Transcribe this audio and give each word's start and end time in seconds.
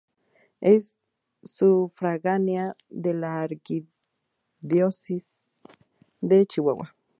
Es 0.61 0.95
sufragánea 1.43 2.75
de 2.89 3.13
la 3.13 3.43
Arquidiócesis 3.47 5.61
de 6.21 6.47
Chihuahua. 6.47 6.95